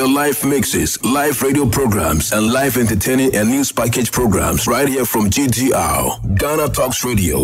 your 0.00 0.08
live 0.08 0.42
mixes, 0.46 0.96
live 1.04 1.42
radio 1.42 1.66
programs, 1.66 2.32
and 2.32 2.50
live 2.50 2.78
entertaining 2.78 3.36
and 3.36 3.50
news 3.50 3.70
package 3.70 4.10
programs 4.10 4.66
right 4.66 4.88
here 4.88 5.04
from 5.04 5.28
GTR, 5.28 6.38
Ghana 6.38 6.70
Talks 6.70 7.04
Radio. 7.04 7.40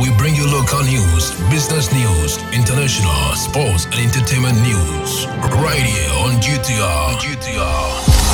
We 0.00 0.10
bring 0.18 0.34
you 0.34 0.44
local 0.44 0.82
news, 0.82 1.30
business 1.50 1.92
news, 1.92 2.42
international, 2.52 3.14
sports, 3.36 3.84
and 3.84 3.94
entertainment 3.94 4.60
news 4.62 5.26
right 5.62 5.86
here 5.86 6.10
on 6.24 6.40
GTR. 6.40 7.14
GTR. 7.22 8.24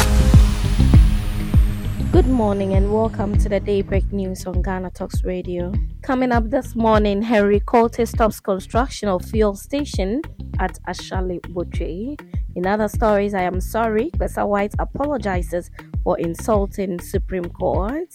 Good 2.12 2.29
morning 2.29 2.73
and 2.73 2.91
welcome 2.91 3.37
to 3.39 3.49
the 3.51 3.61
Daybreak 3.61 4.11
News 4.11 4.47
on 4.47 4.62
Ghana 4.62 4.91
Talks 4.93 5.23
Radio. 5.23 5.75
Coming 6.01 6.33
up 6.33 6.49
this 6.49 6.75
morning, 6.75 7.21
Henry 7.21 7.61
Quartey 7.61 8.09
stops 8.09 8.41
construction 8.41 9.11
of 9.11 9.23
fuel 9.27 9.55
station 9.55 10.23
at 10.59 10.79
Ashale 10.89 11.41
Botwe. 11.43 12.19
In 12.57 12.67
other 12.67 12.89
stories, 12.89 13.32
I 13.32 13.43
am 13.43 13.61
sorry, 13.61 14.11
Kpessa-Whyte 14.11 14.74
apologizes 14.79 15.70
for 16.02 16.19
insulting 16.19 16.98
Supreme 17.01 17.45
Court. 17.45 18.09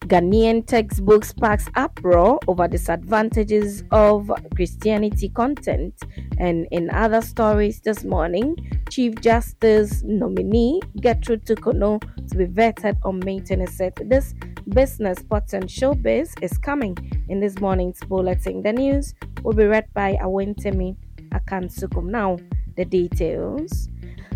Ghanaian 0.00 0.66
textbook 0.66 1.24
sparks 1.24 1.68
uproar 1.74 2.38
over 2.46 2.68
disadvantages 2.68 3.84
of 3.90 4.30
Christianity 4.54 5.30
content. 5.30 5.94
And 6.38 6.66
in 6.70 6.90
other 6.90 7.22
stories 7.22 7.80
this 7.80 8.04
morning, 8.04 8.56
Chief 8.90 9.14
Justice 9.20 10.02
nominee 10.04 10.80
Gertrude 11.00 11.44
Torkornoo 11.46 12.00
to 12.28 12.36
be 12.36 12.46
vetted 12.46 12.96
on 13.04 13.20
26th. 13.20 14.08
This 14.08 14.34
business, 14.68 15.18
sports, 15.18 15.54
and 15.54 15.64
showbiz 15.64 16.40
is 16.42 16.58
coming 16.58 16.96
in 17.28 17.40
this 17.40 17.58
morning's 17.58 18.00
bulletin. 18.00 18.62
The 18.62 18.72
news 18.72 19.14
will 19.42 19.54
be 19.54 19.64
read 19.64 19.86
by 19.94 20.18
Awentemi 20.22 20.96
Akansukum. 21.30 22.04
Now, 22.10 22.36
the 22.78 22.84
details. 22.84 23.90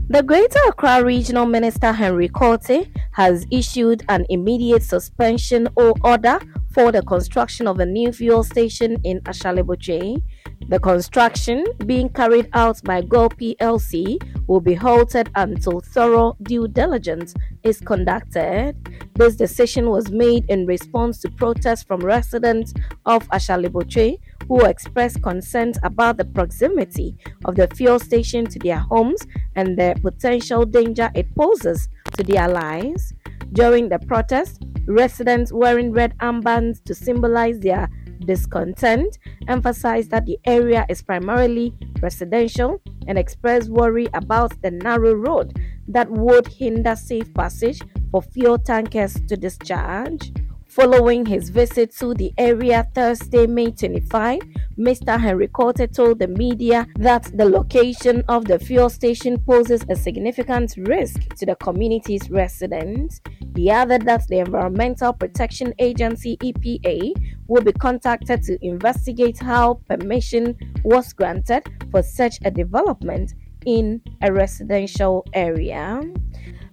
The 0.09 0.23
Greater 0.23 0.59
Accra 0.69 1.03
Regional 1.03 1.47
Minister 1.47 1.93
Henry 1.93 2.29
Quartey 2.29 2.91
has 3.13 3.47
issued 3.51 4.05
an 4.09 4.27
immediate 4.29 4.83
suspension 4.83 5.69
or 5.77 5.95
order 6.05 6.39
for 6.75 6.93
the 6.93 7.03
construction 7.03 7.67
of 7.67 7.79
a 7.79 7.87
new 7.87 8.13
fuel 8.13 8.43
station 8.43 9.01
in 9.05 9.21
Ashale 9.21 9.63
Botwe. 9.63 10.21
The 10.69 10.79
construction, 10.81 11.65
being 11.87 12.09
carried 12.09 12.49
out 12.53 12.83
by 12.85 13.03
GOIL 13.03 13.31
PLC, 13.31 14.23
will 14.47 14.61
be 14.61 14.75
halted 14.75 15.31
until 15.35 15.81
thorough 15.81 16.37
due 16.43 16.69
diligence 16.69 17.35
is 17.63 17.81
conducted. 17.81 18.77
This 19.15 19.37
decision 19.37 19.91
was 19.91 20.11
made 20.11 20.45
in 20.49 20.67
response 20.67 21.19
to 21.21 21.31
protests 21.31 21.83
from 21.83 22.01
residents 22.01 22.73
of 23.05 23.29
Ashale 23.29 23.69
Botwe 23.69 24.19
who 24.49 24.65
expressed 24.65 25.23
concern 25.23 25.73
about 25.83 26.17
the 26.17 26.25
proximity 26.25 27.17
of 27.45 27.55
the 27.57 27.69
fuel 27.69 27.99
station 27.99 28.47
to 28.47 28.59
their 28.59 28.79
homes 28.79 29.27
and 29.57 29.79
the 29.79 29.95
potential 30.03 30.65
danger 30.65 31.11
it 31.15 31.35
poses 31.35 31.89
to 32.17 32.23
their 32.23 32.49
lives. 32.49 33.13
During 33.53 33.89
the 33.89 33.99
protest, 33.99 34.63
residents 34.87 35.53
wearing 35.53 35.93
red 35.93 36.17
armbands 36.19 36.83
to 36.85 36.95
symbolize 36.95 37.61
their 37.61 37.89
discontent 38.27 39.19
emphasized 39.49 40.11
that 40.11 40.27
the 40.27 40.39
area 40.45 40.87
is 40.89 41.03
primarily 41.03 41.75
residential 42.01 42.81
and 43.07 43.19
expressed 43.19 43.69
worry 43.69 44.09
about 44.15 44.61
the 44.63 44.71
narrow 44.71 45.15
road 45.15 45.59
that 45.89 46.11
would 46.11 46.47
hinder 46.47 46.97
safe 46.97 47.33
passage 47.35 47.81
for 48.11 48.23
fuel 48.23 48.59
tankers 48.59 49.15
to 49.29 49.37
discharge. 49.37 50.33
Following 50.73 51.27
his 51.27 51.51
visit 51.51 51.95
to 51.99 52.15
the 52.15 52.33
area 52.39 52.89
Thursday, 52.95 53.47
May 53.47 53.73
25, 53.73 54.41
Mr. 54.79 55.21
Henry 55.21 55.47
Quartey 55.47 55.95
told 55.95 56.19
the 56.19 56.29
media 56.29 56.87
that 56.97 57.25
the 57.37 57.45
location 57.45 58.25
of 58.29 58.47
the 58.47 58.59
fuel 58.59 58.89
station 58.89 59.39
poses 59.39 59.85
a 59.91 59.95
significant 59.95 60.75
risk 60.79 61.29
to 61.37 61.45
the 61.45 61.57
community's 61.57 62.31
residents. 62.31 63.21
He 63.55 63.69
added 63.69 64.07
that 64.07 64.27
the 64.29 64.39
Environmental 64.39 65.13
Protection 65.13 65.75
Agency 65.79 66.39
EPA 66.39 67.32
will 67.49 67.63
be 67.63 67.73
contacted 67.73 68.43
to 68.43 68.59
investigate 68.65 69.39
how 69.39 69.75
permission 69.89 70.57
was 70.85 71.13
granted 71.13 71.63
for 71.91 72.03
such 72.03 72.39
a 72.45 72.51
development 72.51 73.35
in 73.67 74.01
a 74.23 74.33
residential 74.33 75.25
area. 75.35 76.01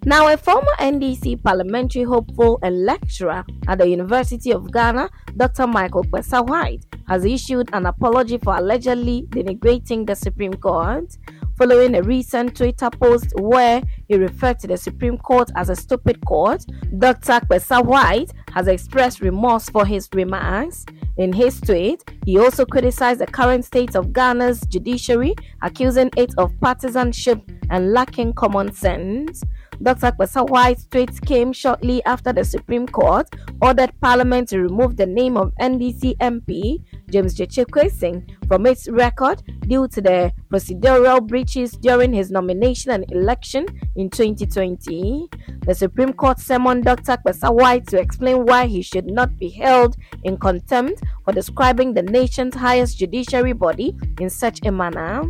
Now, 0.06 0.32
a 0.32 0.38
former 0.38 0.72
NDC 0.80 1.44
parliamentary 1.44 2.04
hopeful 2.04 2.58
and 2.64 2.86
lecturer 2.86 3.44
at 3.68 3.80
the 3.80 3.88
University 3.90 4.52
of 4.52 4.72
Ghana, 4.72 5.10
Dr. 5.36 5.68
Michael 5.68 6.06
Kpessa-Whyte, 6.06 6.86
has 7.08 7.26
issued 7.26 7.70
an 7.74 7.86
apology 7.86 8.38
for 8.38 8.56
allegedly 8.56 9.26
denigrating 9.30 10.08
the 10.08 10.16
Supreme 10.16 10.54
Court 10.54 11.18
following 11.59 11.94
a 11.96 12.02
recent 12.02 12.56
Twitter 12.56 12.90
post 12.90 13.34
where 13.38 13.84
he 14.08 14.16
referred 14.16 14.58
to 14.58 14.66
the 14.66 14.78
Supreme 14.78 15.18
Court 15.18 15.52
as 15.58 15.68
a 15.70 15.75
stupid 15.75 16.25
court. 16.25 16.66
Dr. 17.00 17.42
Kpessa-Whyte 17.42 18.31
has 18.53 18.70
expressed 18.70 19.20
remorse 19.20 19.69
for 19.69 19.86
his 19.86 20.08
remarks. 20.14 20.86
In 21.18 21.34
his 21.34 21.59
tweet, 21.59 22.02
he 22.25 22.40
also 22.40 22.66
criticized 22.66 23.19
the 23.19 23.28
current 23.28 23.66
state 23.66 23.98
of 23.98 24.14
Ghana's 24.14 24.62
judiciary, 24.68 25.36
accusing 25.62 26.09
it 26.16 26.34
of 26.38 26.58
partisanship 26.62 27.42
and 27.69 27.92
lacking 27.92 28.34
common 28.36 28.72
sense. 28.72 29.44
Dr. 29.82 30.12
Kpessa-Whyte's 30.12 30.86
tweet 30.86 31.22
came 31.22 31.54
shortly 31.54 32.04
after 32.04 32.34
the 32.34 32.44
Supreme 32.44 32.86
Court 32.86 33.28
ordered 33.62 33.92
Parliament 34.02 34.50
to 34.50 34.60
remove 34.60 34.98
the 34.98 35.06
name 35.06 35.38
of 35.38 35.54
NDC 35.62 36.18
MP 36.18 36.84
James 37.10 37.34
Gyekye 37.36 37.66
Quayson 37.66 38.30
from 38.48 38.66
its 38.66 38.90
record 38.90 39.42
due 39.68 39.88
to 39.88 40.02
the 40.02 40.34
procedural 40.52 41.26
breaches 41.26 41.72
during 41.72 42.12
his 42.14 42.30
nomination 42.30 42.92
and 42.92 43.10
election 43.12 43.66
in 43.96 44.10
2020. 44.10 45.30
The 45.66 45.76
Supreme 45.76 46.14
Court 46.14 46.40
summoned 46.40 46.84
Dr. 46.84 47.18
Kpessa-Whyte 47.18 47.88
to 47.88 48.00
explain 48.00 48.46
why 48.46 48.66
he 48.66 48.82
should 48.82 49.06
not 49.06 49.38
be 49.38 49.50
held 49.50 49.96
in 50.24 50.38
contempt 50.38 51.02
for 51.24 51.32
describing 51.34 51.94
the 51.94 52.04
nation's 52.04 52.56
highest 52.56 52.98
judiciary 52.98 53.54
body 53.54 53.96
in 54.20 54.30
such 54.30 54.60
a 54.66 54.72
manner. 54.72 55.24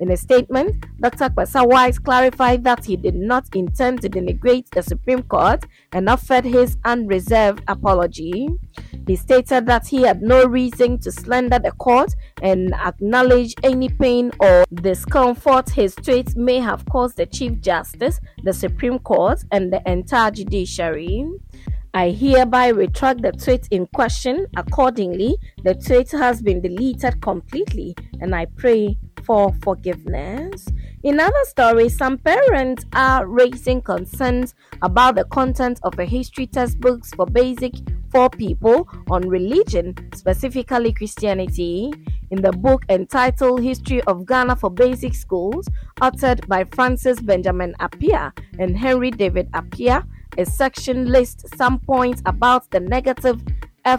In 0.00 0.10
a 0.10 0.16
statement, 0.16 0.84
Dr. 1.00 1.28
Kpessa-Whyte 1.28 2.02
clarified 2.02 2.64
that 2.64 2.84
he 2.84 2.96
did 2.96 3.14
not 3.14 3.44
intend 3.54 4.02
to 4.02 4.08
denigrate 4.08 4.68
the 4.70 4.82
Supreme 4.82 5.22
Court 5.22 5.64
and 5.92 6.08
offered 6.08 6.44
his 6.44 6.76
unreserved 6.84 7.62
apology. 7.68 8.48
He 9.06 9.16
stated 9.16 9.66
that 9.66 9.86
he 9.86 10.02
had 10.02 10.22
no 10.22 10.44
reason 10.46 10.98
to 11.00 11.12
slander 11.12 11.58
the 11.58 11.72
court 11.72 12.14
and 12.42 12.74
acknowledge 12.74 13.54
any 13.62 13.88
pain 13.88 14.32
or 14.40 14.64
discomfort 14.74 15.70
his 15.70 15.94
tweets 15.94 16.34
may 16.36 16.58
have 16.58 16.84
caused 16.86 17.16
the 17.18 17.26
Chief 17.26 17.60
Justice, 17.60 18.18
the 18.42 18.52
Supreme 18.52 18.98
Court, 18.98 19.44
and 19.52 19.72
the 19.72 19.82
entire 19.88 20.30
judiciary. 20.30 21.26
I 21.92 22.10
hereby 22.10 22.68
retract 22.68 23.22
the 23.22 23.30
tweet 23.30 23.68
in 23.70 23.86
question. 23.86 24.48
Accordingly, 24.56 25.36
the 25.62 25.74
tweet 25.74 26.10
has 26.10 26.42
been 26.42 26.60
deleted 26.60 27.22
completely, 27.22 27.94
and 28.20 28.34
I 28.34 28.46
pray 28.46 28.96
for 29.24 29.52
forgiveness. 29.62 30.66
In 31.02 31.20
other 31.20 31.44
stories, 31.44 31.96
some 31.96 32.18
parents 32.18 32.84
are 32.92 33.26
raising 33.26 33.82
concerns 33.82 34.54
about 34.82 35.16
the 35.16 35.24
content 35.24 35.80
of 35.82 35.98
a 35.98 36.04
history 36.04 36.46
textbooks 36.46 37.12
for 37.14 37.26
basic 37.26 37.74
for 38.10 38.30
people 38.30 38.88
on 39.10 39.28
religion, 39.28 39.94
specifically 40.14 40.92
Christianity. 40.92 41.92
In 42.30 42.40
the 42.40 42.52
book 42.52 42.84
entitled 42.88 43.62
History 43.62 44.00
of 44.02 44.24
Ghana 44.24 44.56
for 44.56 44.70
Basic 44.70 45.14
Schools, 45.14 45.68
authored 46.00 46.46
by 46.48 46.64
Francis 46.64 47.20
Benjamin 47.20 47.74
Appiah 47.80 48.32
and 48.58 48.76
Henry 48.76 49.10
David 49.10 49.50
Appiah, 49.52 50.06
a 50.38 50.44
section 50.46 51.06
lists 51.06 51.44
some 51.56 51.78
points 51.78 52.22
about 52.26 52.70
the 52.70 52.80
negative 52.80 53.42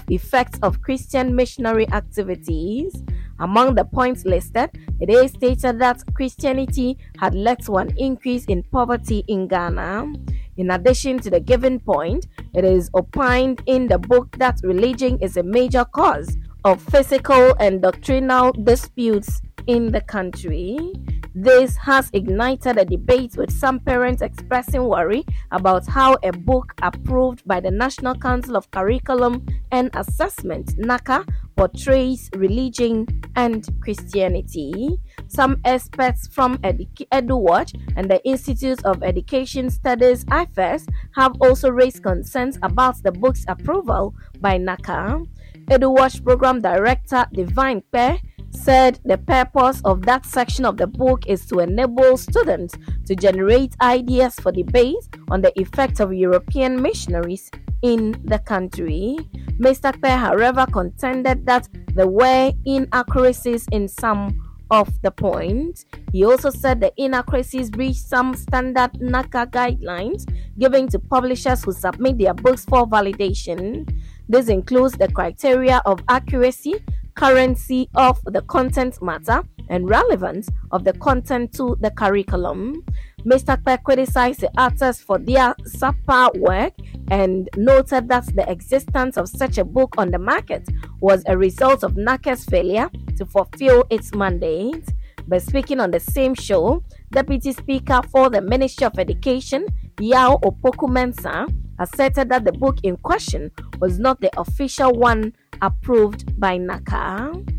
effects 0.09 0.59
of 0.63 0.81
Christian 0.81 1.36
missionary 1.36 1.88
activities. 1.92 3.03
Among 3.40 3.75
the 3.75 3.85
points 3.85 4.25
listed, 4.25 4.69
it 5.00 5.09
is 5.09 5.31
stated 5.31 5.79
that 5.79 6.01
Christianity 6.13 6.97
had 7.18 7.35
led 7.35 7.63
to 7.66 7.78
an 7.78 7.94
increase 7.97 8.46
in 8.46 8.63
poverty 8.63 9.23
in 9.27 9.48
Ghana. 9.48 10.13
In 10.57 10.71
addition 10.71 11.19
to 11.19 11.30
the 11.30 11.42
given 11.42 11.80
point, 11.80 12.27
it 12.54 12.63
is 12.63 12.89
opined 12.95 13.62
in 13.65 13.88
the 13.88 14.00
book 14.00 14.38
that 14.38 14.60
religion 14.63 15.18
is 15.21 15.36
a 15.36 15.44
major 15.44 15.83
cause 15.83 16.38
of 16.63 16.81
physical 16.81 17.54
and 17.60 17.81
doctrinal 17.81 18.54
disputes 18.54 19.42
in 19.68 19.92
the 19.92 20.01
country. 20.01 20.94
This 21.38 21.76
has 21.76 22.10
ignited 22.14 22.78
a 22.78 22.86
debate 22.86 23.36
with 23.36 23.52
some 23.52 23.82
parents 23.82 24.22
expressing 24.22 24.86
worry 24.86 25.26
about 25.52 25.86
how 25.86 26.16
a 26.24 26.32
book 26.32 26.74
approved 26.82 27.46
by 27.46 27.60
the 27.60 27.72
National 27.72 28.16
Council 28.16 28.56
of 28.56 28.72
Curriculum 28.72 29.46
and 29.70 29.90
Assessment 29.96 30.78
NaCCA 30.78 31.28
portrays 31.58 32.30
religion 32.38 33.06
and 33.36 33.68
Christianity. 33.82 34.98
Some 35.28 35.60
experts 35.66 36.26
from 36.28 36.58
EduWatch 36.60 37.76
and 37.98 38.10
the 38.10 38.24
Institute 38.24 38.86
of 38.86 39.04
Education 39.04 39.70
Studies 39.70 40.24
IFES 40.26 40.88
have 41.16 41.34
also 41.42 41.70
raised 41.70 42.02
concerns 42.02 42.58
about 42.64 43.04
the 43.04 43.12
book's 43.12 43.44
approval 43.50 44.16
by 44.40 44.58
NaCCA. 44.58 45.28
EduWatch 45.66 46.24
Program 46.24 46.62
Director 46.62 47.26
Divine 47.34 47.82
Kpe 47.92 48.22
said 48.56 49.00
the 49.06 49.18
purpose 49.18 49.81
of 49.86 50.02
that 50.04 50.25
section 50.25 50.66
of 50.66 50.78
the 50.78 50.88
book 50.88 51.28
is 51.28 51.46
to 51.48 51.60
enable 51.60 52.18
students 52.18 52.75
to 53.06 53.16
generate 53.16 53.75
ideas 53.81 54.36
for 54.36 54.52
debate 54.52 55.07
on 55.30 55.42
the 55.42 55.57
effect 55.60 56.00
of 56.00 56.13
European 56.13 56.81
missionaries 56.81 57.52
in 57.81 58.16
the 58.24 58.40
country. 58.40 59.18
Mr. 59.60 59.92
Kpe, 59.94 60.18
however, 60.18 60.66
contended 60.72 61.46
that 61.46 61.68
there 61.94 62.07
were 62.07 62.52
inaccuracies 62.66 63.68
in 63.72 63.88
some 63.88 64.42
of 64.72 64.90
the 65.01 65.12
points. 65.12 65.86
He 66.12 66.25
also 66.25 66.50
said 66.50 66.80
the 66.81 66.92
inaccuracies 66.98 67.69
breached 67.69 68.08
some 68.08 68.34
standard 68.34 68.94
NaCCA 68.94 69.51
guidelines 69.51 70.25
given 70.58 70.88
to 70.90 71.00
publishers 71.00 71.63
who 71.63 71.72
submit 71.72 72.18
their 72.18 72.34
books 72.34 72.66
for 72.66 72.88
validation. 72.88 73.88
This 74.28 74.50
includes 74.50 74.96
the 74.96 75.08
criteria 75.08 75.81
of 75.86 76.01
accuracy, 76.10 76.84
currency 77.15 77.89
of 77.95 78.19
the 78.25 78.41
content 78.44 79.01
matter, 79.01 79.44
and 79.69 79.89
relevance 79.89 80.50
of 80.71 80.83
the 80.83 80.94
content 80.94 81.53
to 81.53 81.77
the 81.81 81.91
curriculum. 81.91 82.83
Mr. 83.25 83.57
Kpe 83.57 83.83
criticized 83.83 84.41
the 84.41 84.50
authors 84.59 85.00
for 85.01 85.17
their 85.17 85.56
subpar 85.75 86.38
work 86.39 86.73
and 87.09 87.50
noted 87.57 88.07
that 88.07 88.25
the 88.35 88.50
existence 88.50 89.17
of 89.17 89.27
such 89.27 89.57
a 89.57 89.65
book 89.65 89.95
on 89.97 90.12
the 90.12 90.19
market 90.19 90.67
was 91.00 91.23
a 91.27 91.38
result 91.38 91.83
of 91.83 91.94
NaCCA's 91.94 92.45
failure 92.45 92.89
to 93.17 93.25
fulfill 93.25 93.85
its 93.89 94.13
mandate. 94.13 94.88
But 95.27 95.41
speaking 95.41 95.79
on 95.79 95.89
the 95.89 96.00
same 96.00 96.35
show, 96.35 96.83
Deputy 97.12 97.51
Speaker 97.51 98.01
for 98.12 98.29
the 98.29 98.41
Ministry 98.41 98.85
of 98.85 99.00
Education, 99.00 99.65
Yao 100.00 100.38
Opoku 100.44 100.88
Mensah, 100.88 101.51
asserted 101.79 102.29
that 102.29 102.45
the 102.45 102.51
book 102.51 102.77
in 102.83 102.95
question 102.97 103.51
was 103.79 103.97
not 103.97 104.21
the 104.21 104.29
official 104.39 104.91
one 104.94 105.33
approved 105.62 106.40
by 106.40 106.57
NaCCA. 106.57 107.52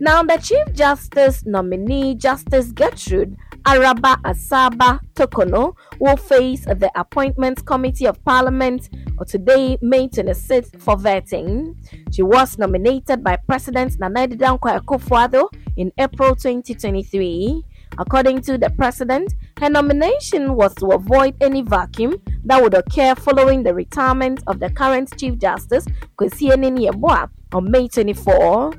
Now, 0.00 0.22
the 0.22 0.36
Chief 0.38 0.74
Justice 0.74 1.44
nominee, 1.46 2.16
Justice 2.16 2.72
Gertrude 2.72 3.36
Araba 3.64 4.18
Esaaba 4.24 5.00
Torkornoo, 5.14 5.74
will 6.00 6.16
face 6.16 6.64
the 6.64 6.90
Appointments 6.96 7.62
Committee 7.62 8.06
of 8.06 8.22
Parliament 8.24 8.90
today, 9.26 9.78
May 9.80 10.08
26th, 10.08 10.80
for 10.80 10.96
vetting. 10.96 11.76
She 12.12 12.22
was 12.22 12.58
nominated 12.58 13.22
by 13.22 13.36
President 13.46 13.98
Nana 14.00 14.26
Dankwa 14.28 14.80
Akufo-Addo 14.80 15.48
in 15.76 15.92
April 15.98 16.34
2023. 16.34 17.62
According 17.96 18.42
to 18.42 18.58
the 18.58 18.70
president, 18.70 19.34
her 19.60 19.70
nomination 19.70 20.56
was 20.56 20.74
to 20.76 20.86
avoid 20.88 21.36
any 21.40 21.62
vacuum 21.62 22.16
that 22.44 22.60
would 22.60 22.74
occur 22.74 23.14
following 23.14 23.62
the 23.62 23.72
retirement 23.72 24.42
of 24.48 24.58
the 24.58 24.68
current 24.70 25.16
Chief 25.16 25.38
Justice, 25.38 25.86
Kwesi 26.18 26.50
Yeboah, 26.50 27.30
on 27.54 27.70
May 27.70 27.88
24. 27.88 28.72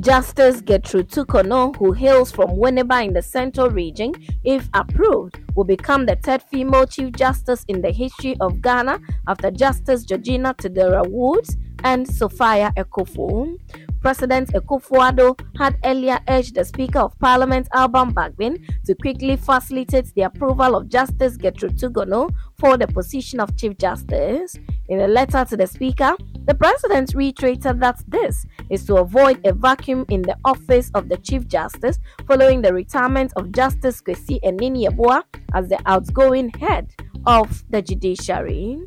Justice 0.00 0.60
Gertrude 0.60 1.08
Torkornoo, 1.08 1.76
who 1.76 1.92
hails 1.92 2.30
from 2.30 2.50
Winneba 2.50 3.04
in 3.06 3.12
the 3.14 3.22
Central 3.22 3.70
Region, 3.70 4.12
if 4.44 4.68
approved, 4.74 5.38
will 5.54 5.64
become 5.64 6.04
the 6.06 6.16
third 6.16 6.42
female 6.42 6.86
Chief 6.86 7.12
Justice 7.12 7.64
in 7.68 7.80
the 7.80 7.90
history 7.90 8.36
of 8.40 8.60
Ghana 8.60 9.00
after 9.26 9.50
Justice 9.50 10.04
Georgina 10.04 10.54
Theodora 10.58 11.02
Woods 11.06 11.56
and 11.84 12.06
Sophia 12.06 12.72
Akuffo. 12.76 13.58
President 14.00 14.52
Akufo-Addo 14.52 15.36
had 15.58 15.76
earlier 15.84 16.20
urged 16.28 16.54
the 16.54 16.64
Speaker 16.64 17.00
of 17.00 17.18
Parliament 17.18 17.66
Alban 17.74 18.12
Bagbin 18.14 18.64
to 18.84 18.94
quickly 18.94 19.36
facilitate 19.36 20.14
the 20.14 20.22
approval 20.22 20.76
of 20.76 20.88
Justice 20.88 21.36
Gertrude 21.36 21.76
Torkornoo 21.76 22.30
for 22.58 22.76
the 22.76 22.86
position 22.86 23.40
of 23.40 23.56
Chief 23.56 23.76
Justice. 23.78 24.56
In 24.88 25.00
a 25.00 25.08
letter 25.08 25.44
to 25.44 25.56
the 25.56 25.66
Speaker, 25.66 26.14
the 26.44 26.54
President 26.54 27.14
reiterated 27.14 27.80
that 27.80 28.00
this 28.06 28.46
is 28.70 28.84
to 28.86 28.96
avoid 28.96 29.44
a 29.44 29.52
vacuum 29.52 30.04
in 30.08 30.22
the 30.22 30.36
office 30.44 30.90
of 30.94 31.08
the 31.08 31.16
Chief 31.16 31.48
Justice 31.48 31.98
following 32.28 32.62
the 32.62 32.72
retirement 32.72 33.32
of 33.34 33.50
Justice 33.50 34.00
Kwesi 34.00 34.40
Anini 34.44 34.86
as 35.54 35.68
the 35.68 35.80
outgoing 35.86 36.50
head 36.50 36.92
of 37.26 37.64
the 37.70 37.82
judiciary. 37.82 38.78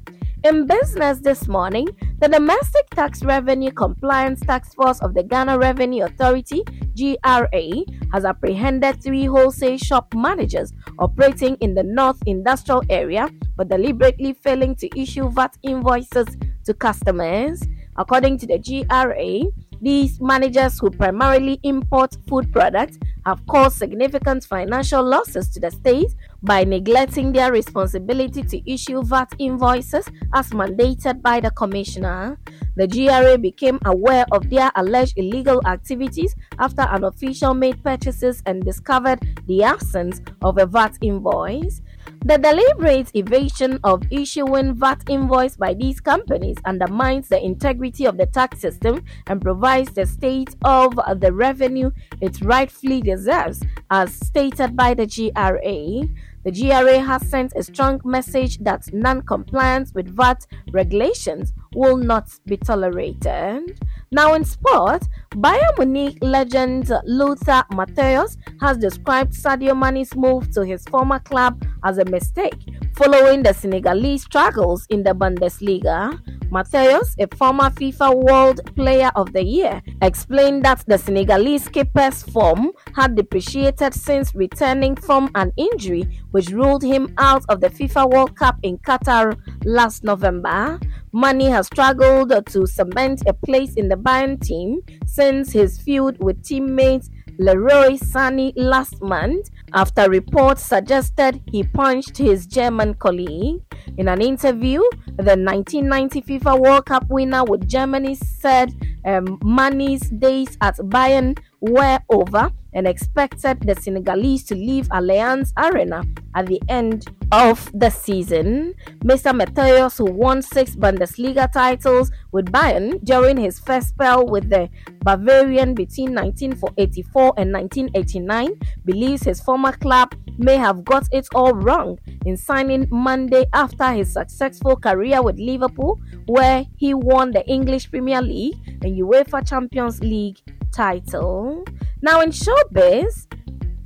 In 0.46 0.68
business 0.68 1.20
this 1.20 1.50
morning, 1.50 1.90
the 2.20 2.30
Domestic 2.30 2.90
Tax 2.92 3.26
Revenue 3.26 3.72
Compliance 3.72 4.40
Tax 4.40 4.74
Force 4.74 5.02
of 5.02 5.14
the 5.14 5.22
Ghana 5.22 5.58
Revenue 5.58 6.06
Authority 6.06 6.64
GRA 6.96 7.84
has 8.14 8.24
apprehended 8.24 9.04
three 9.04 9.26
wholesale 9.26 9.78
shop 9.78 10.14
managers 10.16 10.72
operating 10.98 11.56
in 11.56 11.76
the 11.76 11.84
North 11.84 12.24
Industrial 12.26 12.82
Area 12.90 13.30
for 13.58 13.66
deliberately 13.66 14.32
failing 14.32 14.76
to 14.76 14.90
issue 14.98 15.30
VAT 15.30 15.58
invoices 15.64 16.28
to 16.64 16.74
customers. 16.74 17.62
According 17.98 18.38
to 18.38 18.48
the 18.48 18.60
GRA, 18.60 19.44
these 19.82 20.20
managers 20.20 20.80
who 20.80 20.90
primarily 20.90 21.60
import 21.64 22.16
food 22.28 22.52
products 22.52 22.98
have 23.26 23.46
caused 23.48 23.78
significant 23.78 24.44
financial 24.44 25.04
losses 25.04 25.50
to 25.50 25.60
the 25.60 25.72
state 25.72 26.14
by 26.42 26.64
neglecting 26.64 27.32
their 27.32 27.52
responsibility 27.52 28.44
to 28.44 28.72
issue 28.72 29.04
VAT 29.04 29.34
invoices 29.40 30.08
as 30.34 30.50
mandated 30.52 31.22
by 31.22 31.40
the 31.40 31.52
commissioner. 31.52 32.38
The 32.76 32.88
GRA 32.88 33.38
became 33.38 33.80
aware 33.86 34.26
of 34.32 34.50
their 34.50 34.72
alleged 34.76 35.18
illegal 35.18 35.62
activities 35.68 36.36
after 36.58 36.84
an 36.84 37.04
official 37.04 37.54
made 37.54 37.84
purchases 37.84 38.42
and 38.46 38.64
discovered 38.64 39.20
the 39.48 39.64
absence 39.64 40.22
of 40.42 40.58
a 40.58 40.66
VAT 40.66 40.98
invoice. 41.02 41.82
The 42.26 42.38
deliberate 42.38 43.16
evasion 43.16 43.80
of 43.84 44.04
issuing 44.12 44.76
VAT 44.76 45.04
invoice 45.08 45.56
by 45.56 45.74
these 45.74 46.02
companies 46.02 46.58
undermines 46.66 47.30
the 47.30 47.42
integrity 47.42 48.06
of 48.06 48.18
the 48.18 48.26
tax 48.26 48.60
system 48.60 49.06
and 49.28 49.42
provides 49.42 49.94
the 49.94 50.06
state 50.06 50.54
of 50.66 50.96
the 51.22 51.32
revenue 51.32 51.92
it 52.20 52.42
rightfully 52.42 53.02
deserves, 53.02 53.64
as 53.90 54.14
stated 54.14 54.76
by 54.76 54.94
the 54.94 55.06
GRA. 55.08 56.08
The 56.44 56.52
GRA 56.52 57.00
has 57.00 57.28
sent 57.28 57.54
a 57.56 57.64
strong 57.64 58.02
message 58.04 58.58
that 58.60 58.94
non 58.94 59.22
compliance 59.22 59.94
with 59.94 60.14
VAT 60.14 60.46
regulations 60.72 61.54
will 61.74 61.98
not 61.98 62.30
be 62.46 62.58
tolerated. 62.58 63.80
Now, 64.12 64.34
in 64.34 64.44
sport, 64.44 65.04
Bayern 65.32 65.78
Munich 65.78 66.18
legend 66.22 66.92
Lothar 67.06 67.64
Matthäus 67.72 68.38
has 68.60 68.78
described 68.78 69.34
Sadio 69.34 69.78
Mane's 69.78 70.16
move 70.16 70.52
to 70.52 70.66
his 70.66 70.84
former 70.86 71.20
club 71.20 71.64
as 71.84 72.00
a 72.00 72.06
mistake 72.06 72.58
following 72.96 73.44
the 73.44 73.54
Senegalese 73.54 74.24
struggles 74.24 74.86
in 74.90 75.04
the 75.04 75.12
Bundesliga. 75.12 76.20
Matthäus, 76.52 77.16
a 77.20 77.34
former 77.36 77.70
FIFA 77.70 78.24
World 78.24 78.76
Player 78.76 79.12
of 79.16 79.32
the 79.34 79.44
Year, 79.44 79.82
explained 80.02 80.66
that 80.66 80.84
the 80.88 80.98
Senegalese 80.98 81.70
keeper's 81.70 82.24
form 82.24 82.72
had 82.96 83.16
depreciated 83.16 83.94
since 83.94 84.34
returning 84.34 84.96
from 84.96 85.30
an 85.36 85.54
injury 85.56 86.20
which 86.32 86.50
ruled 86.50 86.84
him 86.84 87.14
out 87.20 87.44
of 87.50 87.62
the 87.62 87.70
FIFA 87.70 88.10
World 88.12 88.36
Cup 88.36 88.58
in 88.64 88.80
Qatar 88.80 89.38
last 89.64 90.04
November. 90.04 90.80
Mane 91.12 91.50
has 91.52 91.68
struggled 91.68 92.32
to 92.48 92.68
cement 92.68 93.24
a 93.26 93.34
place 93.34 93.74
in 93.74 93.88
the 93.88 93.96
Bayern 93.96 94.40
team 94.40 94.82
since 95.06 95.52
his 95.52 95.80
feud 95.80 96.22
with 96.24 96.44
teammates 96.44 97.10
Leroy 97.40 97.92
Sané 97.98 98.52
last 98.58 99.02
month 99.02 99.50
after 99.74 100.10
reports 100.10 100.62
suggested 100.62 101.42
he 101.50 101.64
punched 101.64 102.18
his 102.18 102.46
German 102.46 102.94
colleague. 102.96 103.62
In 103.98 104.10
an 104.10 104.22
interview, 104.22 104.82
the 105.18 105.38
1990 105.38 106.22
FIFA 106.22 106.60
World 106.60 106.86
Cup 106.86 107.06
winner 107.10 107.46
with 107.46 107.68
Germany 107.68 108.16
said 108.16 108.74
um, 109.06 109.40
Mane's 109.42 110.10
days 110.10 110.58
at 110.62 110.76
Bayern 110.78 111.40
were 111.62 112.00
over 112.10 112.52
and 112.74 112.88
expected 112.88 113.60
the 113.62 113.76
Senegalese 113.76 114.44
to 114.46 114.56
leave 114.56 114.88
Allianz 114.90 115.52
Arena 115.58 116.04
at 116.36 116.46
the 116.46 116.62
end 116.70 117.08
of 117.32 117.70
the 117.74 117.90
season. 117.90 118.74
Mr. 119.00 119.38
Matthäus, 119.38 119.98
who 119.98 120.06
won 120.06 120.42
six 120.42 120.76
Bundesliga 120.76 121.52
titles 121.52 122.12
with 122.32 122.52
Bayern 122.52 123.04
during 123.04 123.38
his 123.38 123.60
first 123.60 123.90
spell 123.90 124.26
with 124.26 124.50
the 124.50 124.70
Bavarian 125.04 125.74
between 125.74 126.14
1984 126.14 127.34
and 127.38 127.52
1989, 127.52 128.60
believes 128.86 129.24
his 129.24 129.42
former 129.42 129.72
club 129.72 130.14
may 130.38 130.56
have 130.56 130.86
got 130.86 131.08
it 131.12 131.28
all 131.34 131.54
wrong 131.54 131.98
in 132.26 132.38
signing 132.38 132.88
Mane 132.92 133.46
after 133.54 133.92
his 133.92 134.14
successful 134.14 134.76
career 134.76 135.22
with 135.22 135.40
Liverpool, 135.40 136.00
where 136.28 136.66
he 136.78 136.94
won 136.94 137.32
the 137.32 137.46
English 137.48 137.90
Premier 137.90 138.22
League 138.22 138.58
and 138.84 138.96
UEFA 138.96 139.48
Champions 139.48 140.00
League 140.02 140.40
title. 140.72 141.64
Now, 142.02 142.22
in 142.22 142.30
showbiz, 142.30 143.28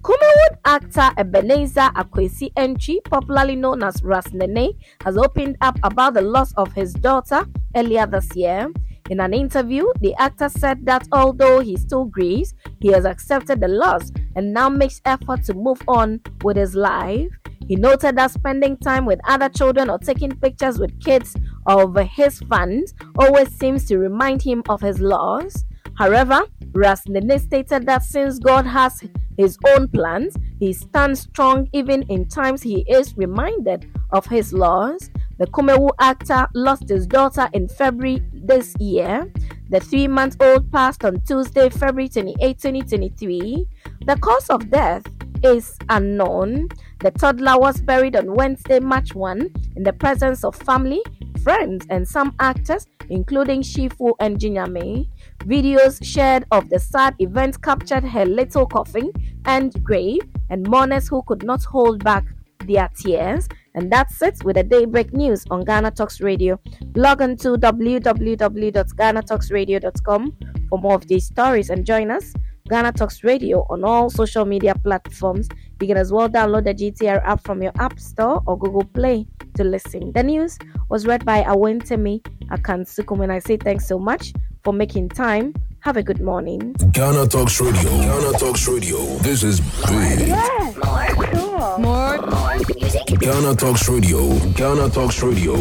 Kumawood 0.04 0.58
actor 0.66 1.12
Ebenezer 1.18 1.90
Akwasi 1.96 2.52
Antwi, 2.56 3.02
popularly 3.06 3.56
known 3.56 3.84
as 3.84 4.04
Ras 4.04 4.34
Nene, 4.34 4.74
has 5.02 5.18
opened 5.18 5.56
up 5.62 5.80
about 5.84 6.14
the 6.14 6.22
loss 6.22 6.54
of 6.56 6.74
his 6.74 6.94
daughter 6.94 7.46
earlier 7.76 8.06
this 8.06 8.36
year. 8.36 8.70
In 9.10 9.20
an 9.20 9.34
interview, 9.34 9.86
the 10.02 10.14
actor 10.16 10.50
said 10.50 10.86
that 10.86 11.08
although 11.12 11.62
he 11.62 11.78
still 11.78 12.06
grieves, 12.06 12.54
he 12.82 12.90
has 12.90 13.06
accepted 13.06 13.62
the 13.62 13.68
loss 13.68 14.12
and 14.36 14.54
now 14.54 14.68
makes 14.68 15.02
effort 15.06 15.44
to 15.46 15.54
move 15.54 15.82
on 15.88 16.20
with 16.44 16.58
his 16.58 16.76
life. 16.76 17.30
He 17.68 17.78
noted 17.78 18.18
that 18.18 18.32
spending 18.32 18.76
time 18.78 19.06
with 19.06 19.20
other 19.26 19.48
children 19.50 19.90
or 19.90 20.00
taking 20.00 20.32
pictures 20.32 20.80
with 20.80 21.00
kids 21.02 21.36
of 21.66 21.96
his 21.96 22.40
fans 22.50 22.94
always 23.18 23.50
seems 23.50 23.86
to 23.86 23.98
remind 23.98 24.42
him 24.42 24.64
of 24.68 24.82
his 24.82 25.00
loss. 25.00 25.64
However, 25.98 26.42
Ras 26.74 27.08
Nene 27.08 27.40
stated 27.40 27.86
that 27.86 28.04
since 28.04 28.40
God 28.40 28.66
has 28.66 29.04
his 29.38 29.58
own 29.68 29.88
plans, 29.88 30.36
he 30.60 30.74
stands 30.74 31.22
strong 31.22 31.68
even 31.72 32.04
in 32.04 32.28
times 32.28 32.62
he 32.62 32.82
is 32.90 33.16
reminded 33.18 33.92
of 34.12 34.26
his 34.26 34.54
laws. 34.54 35.10
The 35.38 35.48
Kumawood 35.48 35.96
actor 36.00 36.48
lost 36.54 36.90
his 36.90 37.08
daughter 37.08 37.50
in 37.54 37.68
February 37.68 38.24
this 38.34 38.76
year. 38.80 39.32
The 39.70 39.80
three 39.80 40.08
month 40.08 40.38
old 40.42 40.72
passed 40.72 41.04
on 41.04 41.22
Tuesday, 41.22 41.70
February 41.70 42.10
28, 42.10 42.60
2023. 42.60 43.66
The 44.06 44.16
cause 44.18 44.50
of 44.50 44.70
death 44.70 45.04
is 45.44 45.78
unknown. 45.90 46.70
The 47.00 47.12
toddler 47.12 47.58
was 47.58 47.82
buried 47.82 48.16
on 48.16 48.34
Wednesday, 48.34 48.80
March 48.80 49.14
1, 49.14 49.54
in 49.76 49.84
the 49.84 49.94
presence 49.94 50.44
of 50.44 50.56
family, 50.56 51.02
friends, 51.44 51.86
and 51.90 52.08
some 52.08 52.34
actors, 52.40 52.88
including 53.10 53.62
Shifu 53.62 54.14
and 54.20 54.40
Jinyame. 54.40 55.08
Videos 55.40 56.04
shared 56.04 56.46
of 56.52 56.70
the 56.70 56.80
sad 56.80 57.16
event 57.20 57.62
captured 57.62 58.04
her 58.04 58.26
little 58.26 58.66
coffin 58.66 59.12
and 59.46 59.82
grave, 59.84 60.22
and 60.50 60.68
mourners 60.68 61.08
who 61.08 61.22
could 61.24 61.44
not 61.44 61.64
hold 61.64 62.04
back 62.04 62.26
their 62.66 62.90
tears. 62.96 63.48
And 63.76 63.92
that's 63.92 64.22
it 64.22 64.44
with 64.44 64.56
the 64.56 64.64
Daybreak 64.64 65.14
News 65.14 65.46
on 65.50 65.66
Ghana 65.66 65.92
Talks 65.92 66.22
Radio. 66.22 66.60
Log 66.96 67.22
on 67.22 67.36
to 67.38 67.50
www.ghanatalksradio.com 67.50 70.38
for 70.70 70.80
more 70.80 70.96
of 70.96 71.08
these 71.08 71.26
stories 71.26 71.70
and 71.70 71.86
join 71.86 72.10
us 72.12 72.34
Ghana 72.70 72.94
Talks 72.94 73.26
Radio 73.26 73.66
on 73.70 73.84
all 73.84 74.10
social 74.10 74.46
media 74.46 74.74
platforms. 74.76 75.50
You 75.82 75.88
can 75.88 75.98
as 75.98 76.14
well 76.14 76.30
download 76.30 76.64
the 76.64 76.74
GTR 76.74 77.22
app 77.26 77.44
from 77.44 77.62
your 77.62 77.74
App 77.80 78.00
Store 78.00 78.42
or 78.48 78.58
Google 78.58 78.86
Play 78.86 79.28
to 79.56 79.66
listen. 79.66 80.14
The 80.14 80.24
news 80.24 80.58
was 80.90 81.06
read 81.06 81.26
by 81.26 81.44
Awentemi 81.44 82.22
Akansukum, 82.48 83.22
and 83.22 83.34
I 83.34 83.40
say 83.40 83.58
thanks 83.58 83.86
so 83.88 84.00
much 84.00 84.32
for 84.64 84.74
making 84.74 85.10
time. 85.10 85.54
Have 85.82 85.98
a 85.98 86.04
good 86.04 86.22
morning. 86.22 86.74
Ghana 86.92 87.28
Talks 87.28 87.60
Radio. 87.60 87.84
Ghana 87.84 88.38
Talks 88.38 88.68
Radio. 88.68 88.98
This 89.18 89.44
is 89.44 89.60
big. 89.60 90.28
Yes, 90.30 90.76
more 90.78 91.26
cool. 91.28 91.78
More, 91.80 92.18
more 92.18 92.56
music. 92.80 93.20
Ghana 93.20 93.56
Talks 93.56 93.90
Radio. 93.90 94.34
Ghana 94.54 94.90
Talks 94.90 95.22
Radio. 95.22 95.56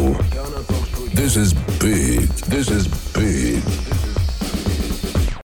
This 1.13 1.35
is 1.35 1.53
big. 1.79 2.21
This 2.47 2.69
is 2.69 2.87
big. 3.13 3.61